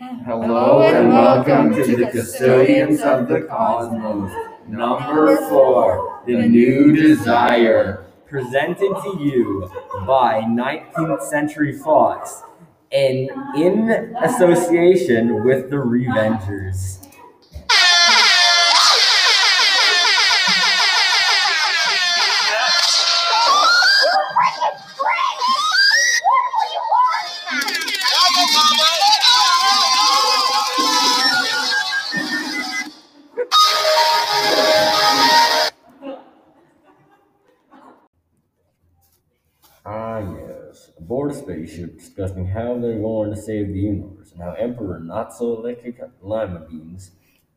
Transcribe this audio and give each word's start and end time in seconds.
Hello 0.00 0.82
and 0.82 1.08
welcome 1.08 1.74
to 1.74 1.96
the 1.96 2.06
Custodians 2.06 3.00
of 3.00 3.26
the 3.26 3.40
Cosmos. 3.40 4.30
Number 4.68 5.36
four, 5.48 6.22
The 6.24 6.46
New 6.46 6.94
Desire. 6.94 8.04
presented 8.28 8.94
to 9.02 9.18
you 9.18 9.68
by 10.06 10.42
19th 10.42 11.22
Century 11.22 11.76
Fox 11.76 12.44
and 12.92 13.28
in 13.56 14.14
association 14.22 15.42
with 15.42 15.68
the 15.68 15.76
Revengers. 15.78 17.07
Yes. 41.08 41.14
Aboard 41.16 41.30
a 41.32 41.34
spaceship 41.34 41.98
discussing 41.98 42.46
how 42.48 42.78
they're 42.78 43.00
going 43.00 43.30
to 43.34 43.40
save 43.40 43.68
the 43.68 43.78
universe 43.80 44.32
and 44.32 44.42
how 44.42 44.52
Emperor 44.52 45.00
Not 45.00 45.34
So 45.34 45.56
Electric 45.56 46.00
Lima 46.20 46.60
Beans 46.60 47.12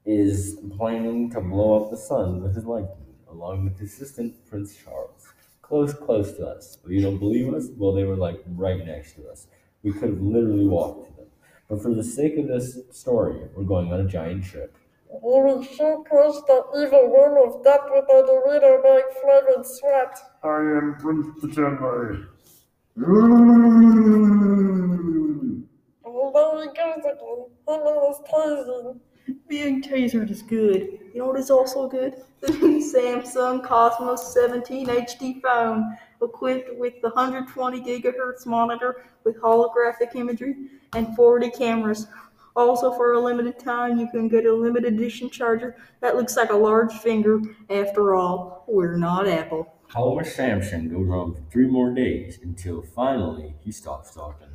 is 0.06 0.58
planning 0.78 1.30
to 1.32 1.42
blow 1.42 1.84
up 1.84 1.92
the 1.92 1.98
sun 1.98 2.42
with 2.42 2.56
his 2.56 2.66
light 2.66 2.88
beam, 2.98 3.16
along 3.30 3.66
with 3.66 3.80
his 3.80 3.94
assistant 3.94 4.36
Prince 4.50 4.76
Charles. 4.76 5.28
Close, 5.62 5.94
close 5.94 6.34
to 6.38 6.48
us. 6.48 6.78
But 6.82 6.94
you 6.94 7.02
don't 7.02 7.20
believe 7.20 7.54
us? 7.54 7.68
Well, 7.78 7.94
they 7.94 8.06
were 8.06 8.16
like 8.16 8.42
right 8.48 8.86
next 8.86 9.16
to 9.16 9.30
us. 9.30 9.48
We 9.84 9.92
could 9.94 10.10
have 10.10 10.22
literally 10.22 10.68
walked 10.68 11.10
to 11.10 11.16
them. 11.18 11.28
But 11.70 11.82
for 11.82 11.94
the 11.94 12.04
sake 12.04 12.38
of 12.38 12.48
this 12.48 12.80
story, 12.92 13.42
we're 13.56 13.64
going 13.64 13.92
on 13.94 14.02
a 14.02 14.08
giant 14.08 14.46
trip. 14.46 14.78
We 15.12 15.20
will 15.42 15.64
sure 15.64 16.04
crush 16.04 16.36
the 16.48 16.64
evil 16.78 17.12
worm 17.12 17.38
of 17.50 17.64
death 17.64 17.82
with 17.90 18.06
our 18.10 18.24
Dorito 18.24 18.82
bag 18.82 19.04
flavored 19.22 19.66
sweat. 19.66 20.20
I 20.44 20.58
am 20.58 20.96
Prince 21.00 21.42
Degenerate. 21.42 22.28
There 22.98 23.06
he 23.06 23.12
goes 26.34 26.68
again. 26.68 27.02
Being 29.48 29.82
tasered 29.82 30.30
is 30.30 30.42
good. 30.42 31.00
You 31.14 31.20
know 31.20 31.28
what 31.28 31.40
is 31.40 31.50
also 31.50 31.88
good? 31.88 32.16
The 32.42 32.48
Samsung 32.48 33.64
Cosmos 33.64 34.34
17 34.34 34.88
HD 34.88 35.42
phone, 35.42 35.98
equipped 36.22 36.76
with 36.78 36.96
the 37.02 37.10
120 37.10 37.80
gigahertz 37.82 38.46
monitor 38.46 39.06
with 39.24 39.40
holographic 39.40 40.16
imagery 40.16 40.56
and 40.94 41.16
40 41.16 41.50
cameras. 41.52 42.08
Also, 42.56 42.92
for 42.94 43.14
a 43.14 43.20
limited 43.20 43.58
time, 43.60 44.00
you 44.00 44.10
can 44.10 44.28
get 44.28 44.46
a 44.46 44.54
limited 44.54 44.94
edition 44.94 45.30
charger 45.30 45.78
that 46.02 46.18
looks 46.18 46.36
like 46.36 46.52
a 46.52 46.56
large 46.56 46.94
finger. 46.96 47.40
After 47.70 48.16
all, 48.16 48.66
we're 48.68 48.98
not 48.98 49.28
Apple. 49.28 49.74
However, 49.94 50.24
Samson 50.24 50.88
goes 50.88 51.10
on 51.10 51.34
for 51.34 51.42
three 51.52 51.68
more 51.68 51.94
days 51.94 52.40
until 52.42 52.82
finally 52.82 53.56
he 53.60 53.74
stops 53.74 54.14
talking. 54.14 54.48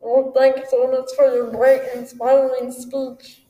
Well, 0.00 0.32
thank 0.36 0.56
you 0.56 0.64
so 0.68 0.90
much 0.90 1.10
for 1.16 1.32
your 1.32 1.50
great 1.50 1.82
inspiring 1.94 2.72
speech. 2.72 3.42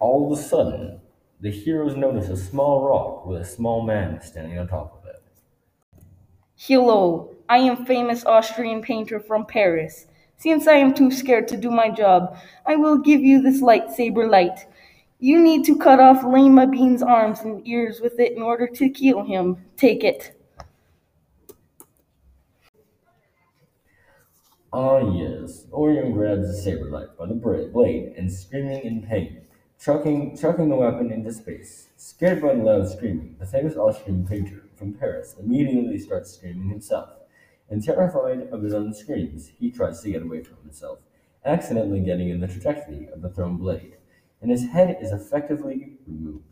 All 0.00 0.26
of 0.26 0.36
a 0.36 0.42
sudden, 0.42 1.00
the 1.40 1.52
heroes 1.52 1.96
notice 1.96 2.28
a 2.28 2.36
small 2.36 2.82
rock 2.82 3.26
with 3.26 3.42
a 3.42 3.44
small 3.44 3.82
man 3.82 4.20
standing 4.20 4.58
on 4.58 4.66
top 4.66 5.00
of 5.00 5.08
it. 5.08 5.22
Hello, 6.56 7.36
I 7.48 7.58
am 7.58 7.86
famous 7.86 8.26
Austrian 8.26 8.82
painter 8.82 9.20
from 9.20 9.46
Paris. 9.46 10.08
Since 10.36 10.66
I 10.66 10.74
am 10.74 10.94
too 10.94 11.12
scared 11.12 11.46
to 11.48 11.56
do 11.56 11.70
my 11.70 11.90
job, 11.90 12.36
I 12.66 12.74
will 12.74 12.98
give 12.98 13.20
you 13.20 13.40
this 13.40 13.62
lightsaber 13.62 14.28
light. 14.28 14.66
You 15.20 15.42
need 15.42 15.64
to 15.64 15.76
cut 15.76 15.98
off 15.98 16.24
Lima 16.24 16.68
Bean's 16.68 17.02
arms 17.02 17.40
and 17.40 17.66
ears 17.66 18.00
with 18.00 18.20
it 18.20 18.32
in 18.36 18.42
order 18.42 18.68
to 18.68 18.88
kill 18.88 19.24
him. 19.24 19.56
Take 19.76 20.04
it. 20.04 20.40
Ah, 24.72 25.00
yes. 25.00 25.66
Orion 25.72 26.12
grabs 26.12 26.46
the 26.46 26.54
saber 26.54 26.88
knife 26.88 27.08
by 27.18 27.26
the 27.26 27.34
blade 27.34 28.14
and 28.16 28.30
screaming 28.30 28.84
in 28.84 29.02
pain, 29.02 29.40
chucking, 29.80 30.36
chucking 30.36 30.68
the 30.68 30.76
weapon 30.76 31.10
into 31.10 31.32
space. 31.32 31.88
Scared 31.96 32.40
by 32.40 32.54
the 32.54 32.62
loud 32.62 32.88
screaming, 32.88 33.34
the 33.40 33.46
famous 33.46 33.76
Austrian 33.76 34.24
painter 34.24 34.62
from 34.76 34.94
Paris 34.94 35.34
immediately 35.40 35.98
starts 35.98 36.32
screaming 36.32 36.68
himself. 36.68 37.10
And 37.70 37.82
terrified 37.82 38.48
of 38.52 38.62
his 38.62 38.72
own 38.72 38.94
screams, 38.94 39.50
he 39.58 39.70
tries 39.70 40.00
to 40.02 40.12
get 40.12 40.22
away 40.22 40.42
from 40.42 40.58
himself, 40.62 41.00
accidentally 41.44 42.00
getting 42.00 42.28
in 42.28 42.40
the 42.40 42.46
trajectory 42.46 43.08
of 43.12 43.20
the 43.20 43.28
thrown 43.30 43.56
blade, 43.58 43.97
and 44.42 44.50
his 44.50 44.66
head 44.68 44.98
is 45.00 45.12
effectively 45.12 45.94
removed. 46.06 46.44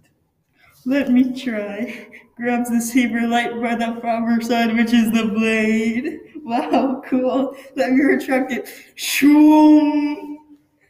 Let 0.85 1.11
me 1.11 1.33
try. 1.39 2.09
Grabs 2.37 2.71
the 2.71 2.81
saber 2.81 3.27
light 3.27 3.61
by 3.61 3.75
the 3.75 3.99
proper 4.01 4.41
side, 4.41 4.77
which 4.77 4.93
is 4.93 5.11
the 5.13 5.25
blade. 5.27 6.21
Wow, 6.45 7.03
cool. 7.07 7.57
Let 7.75 7.93
me 7.93 8.03
retract 8.05 8.53
it. 8.53 8.69
Shoom. 8.95 10.37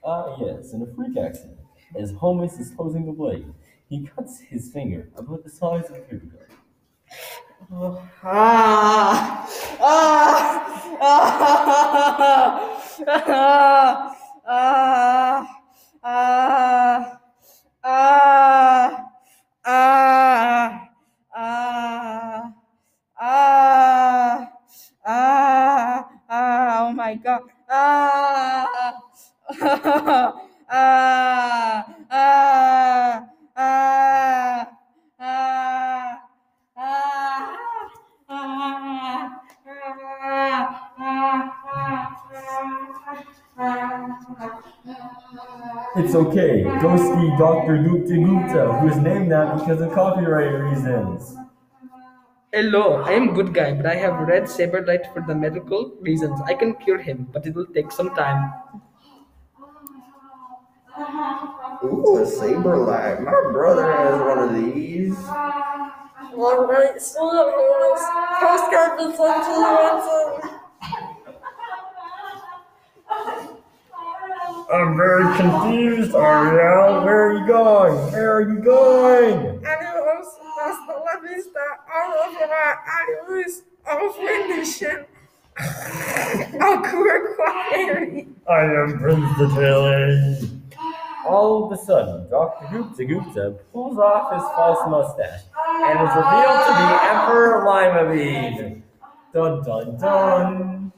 Ah, 0.05 0.37
yes, 0.41 0.73
in 0.75 0.83
a 0.83 0.87
freak 0.95 1.17
accident, 1.17 1.59
as 1.99 2.12
Holmes 2.12 2.59
is 2.59 2.71
closing 2.71 3.06
the 3.06 3.12
blade, 3.12 3.47
he 3.89 4.06
cuts 4.06 4.39
his 4.41 4.71
finger 4.71 5.09
about 5.17 5.45
the 5.45 5.51
size 5.51 5.89
of 5.89 5.97
a 5.97 6.01
paper 6.01 6.27
cup. 6.27 6.43
Ah. 8.23 9.49
Ah. 9.81 10.12
Ah. 12.99 14.17
Ah. 14.49 15.47
Ah. 16.05 17.21
Ah. 17.85 18.41
Ah. 19.65 20.89
Ah. 21.35 22.53
Ah. 23.21 24.53
Ah. 25.05 25.16
Ah. 25.26 26.06
Ah. 26.28 26.87
Oh 26.87 26.92
my 26.92 27.14
god. 27.16 27.42
Ah. 27.69 28.94
Ah. 30.69 31.87
Ah. 32.10 33.26
Ah. 33.56 34.69
Ah. 35.19 35.48
Ah. 36.78 36.78
ah, 36.78 37.26
It's 45.97 46.14
okay. 46.14 46.62
Go 46.81 46.97
see 46.97 47.28
Dr. 47.38 47.82
Gupta 47.82 48.16
Gupta, 48.16 48.72
who 48.78 48.88
is 48.88 48.97
named 48.98 49.32
that 49.32 49.58
because 49.58 49.81
of 49.81 49.93
copyright 49.93 50.53
reasons. 50.62 51.37
Hello, 52.56 53.03
I 53.03 53.12
am 53.12 53.34
good 53.34 53.53
guy, 53.53 53.75
but 53.75 53.84
I 53.84 53.97
have 53.97 54.27
red 54.27 54.44
saberlight 54.44 55.12
for 55.12 55.21
the 55.21 55.34
medical 55.34 55.93
reasons. 56.00 56.41
I 56.47 56.55
can 56.55 56.72
cure 56.77 56.97
him, 56.97 57.28
but 57.31 57.44
it 57.44 57.55
will 57.55 57.67
take 57.67 57.93
some 57.93 58.15
time. 58.15 58.50
Ooh, 61.84 62.17
a 62.17 62.25
saber 62.25 62.78
light. 62.78 63.21
My 63.21 63.53
brother 63.53 63.93
has 63.93 64.19
one 64.21 64.39
of 64.39 64.55
these. 64.55 65.19
All 65.28 66.67
right, 66.67 66.99
see 66.99 67.21
you, 67.21 67.44
Harris. 67.59 68.05
Postcard 68.41 68.97
be 68.97 69.05
sent 69.15 69.44
to 69.44 69.50
you, 69.53 69.77
Watson. 69.77 70.56
I'm 74.72 74.97
very 74.97 75.25
confused, 75.37 76.15
Ariel. 76.15 77.04
Where 77.04 77.28
are 77.28 77.38
you 77.38 77.47
going? 77.47 78.12
Where 78.12 78.32
are 78.34 78.43
you 78.43 78.59
going? 78.59 79.65
Adios, 79.65 80.38
hasta 80.59 80.93
la 80.93 81.21
vista, 81.22 81.60
au 81.94 82.04
revoir, 82.32 82.82
adios, 82.99 83.62
auf 83.87 84.19
Wiedersehen. 84.19 85.06
Au 86.60 86.82
revoir, 86.82 88.26
I 88.49 88.65
am 88.65 88.99
Prince 88.99 89.31
Detilly. 89.38 90.61
All 91.26 91.64
of 91.64 91.73
a 91.79 91.82
sudden, 91.82 92.29
Dr. 92.29 92.67
Gupta 92.73 93.05
Gupta 93.05 93.56
pulls 93.73 93.99
off 93.99 94.32
his 94.32 94.43
false 94.55 94.88
mustache 94.88 95.43
and 95.85 96.08
is 96.08 96.14
revealed 96.14 96.62
to 96.67 96.73
be 96.75 96.87
Emperor 97.08 97.64
Lima 97.64 98.02
Bean. 98.12 98.82
Dun 99.32 99.62
dun 99.64 99.96
dun. 99.99 100.93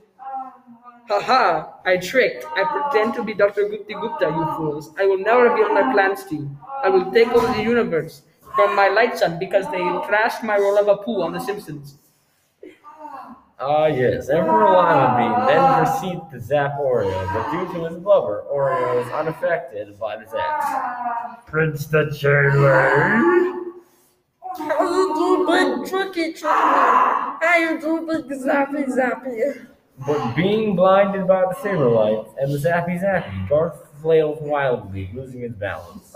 Haha, 1.09 1.73
I 1.87 1.97
tricked. 1.97 2.45
I 2.45 2.65
pretend 2.65 3.15
to 3.15 3.25
be 3.25 3.33
Dr. 3.33 3.69
Gupta 3.69 3.95
Gupta, 3.95 4.27
you 4.27 4.57
fools. 4.57 4.91
I 4.99 5.07
will 5.07 5.19
now 5.19 5.41
reveal 5.41 5.73
my 5.73 5.91
plans 5.93 6.25
to 6.25 6.35
you. 6.35 6.59
I 6.85 6.91
will 6.91 7.11
take 7.11 7.29
over 7.29 7.47
the 7.47 7.63
universe 7.63 8.23
from 8.55 8.77
my 8.77 8.89
light 8.89 9.17
sun 9.19 9.39
because 9.39 9.65
they 9.71 9.79
trashed 9.79 10.43
my 10.43 10.59
roll 10.59 10.79
of 10.79 10.89
a 10.89 10.97
poo 11.03 11.23
on 11.23 11.33
The 11.33 11.41
Simpsons. 11.41 11.97
Ah, 13.61 13.87
yes, 13.87 14.29
Emperor 14.29 14.71
Lima 14.71 15.17
Bean 15.19 15.47
then 15.47 15.85
proceeds 15.85 16.31
to 16.31 16.41
zap 16.41 16.79
Oreo, 16.79 17.11
but 17.33 17.51
due 17.51 17.73
to 17.73 17.89
his 17.89 17.97
blubber, 17.97 18.45
Oreo 18.53 19.05
is 19.05 19.11
unaffected 19.13 19.99
by 19.99 20.17
the 20.17 20.27
zap. 20.29 21.47
Prince 21.47 21.87
the 21.87 22.11
Jailer. 22.11 22.89
How 24.59 24.83
you 24.83 25.15
do, 25.15 25.47
big 25.47 25.91
tricky 25.91 26.33
tricky? 26.35 26.45
How 26.45 27.57
you 27.59 27.81
do, 27.81 28.07
big 28.07 28.39
zappy 28.39 28.87
zappy? 28.87 29.67
But 30.07 30.35
being 30.37 30.77
blinded 30.77 31.27
by 31.27 31.43
the 31.43 31.55
saber 31.61 31.89
lights 31.89 32.31
and 32.39 32.53
the 32.53 32.59
zappy 32.59 33.03
zappy, 33.03 33.49
Garth 33.49 33.89
flails 34.01 34.39
wildly, 34.41 35.11
losing 35.15 35.41
his 35.41 35.53
balance. 35.53 36.13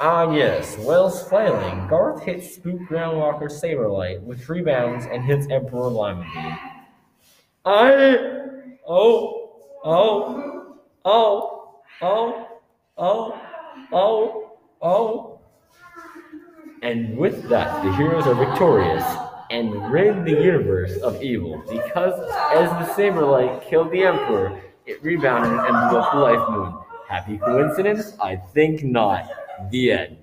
Ah, 0.00 0.32
yes, 0.32 0.76
whilst 0.78 1.28
flailing, 1.28 1.86
Garth 1.88 2.22
hits 2.22 2.54
Spook 2.54 2.80
Groundwalker's 2.88 3.60
Groundwalker 3.60 3.60
Saberlight, 3.60 4.22
which 4.22 4.48
rebounds 4.48 5.06
and 5.06 5.24
hits 5.24 5.48
Emperor 5.50 5.90
Bean. 5.90 6.58
I. 7.64 8.16
Oh, 8.86 9.50
oh, 9.84 10.78
oh, 11.04 11.80
oh, 12.00 12.46
oh, 12.96 13.40
oh, 13.92 14.58
oh. 14.80 15.40
And 16.82 17.18
with 17.18 17.48
that, 17.48 17.82
the 17.84 17.92
heroes 17.96 18.26
are 18.26 18.34
victorious 18.34 19.04
and 19.50 19.90
rid 19.90 20.24
the 20.24 20.32
universe 20.32 20.96
of 20.98 21.22
evil 21.22 21.62
because 21.68 22.18
as 22.54 22.68
the 22.70 22.94
saber 22.94 23.24
light 23.24 23.62
killed 23.62 23.90
the 23.90 24.04
Emperor, 24.04 24.60
it 24.86 25.02
rebounded 25.02 25.52
and 25.52 25.90
blew 25.90 25.98
up 25.98 26.12
the 26.12 26.18
Life 26.18 26.50
Moon. 26.50 26.74
Happy 27.08 27.38
coincidence? 27.38 28.16
I 28.20 28.36
think 28.36 28.84
not. 28.84 29.30
The 29.70 29.92
end. 29.92 30.18